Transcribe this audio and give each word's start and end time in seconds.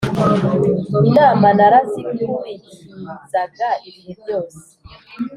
inama 1.09 1.47
narazikurikizaga 1.57 3.67
ibihe 3.87 4.11
byose 4.21 4.61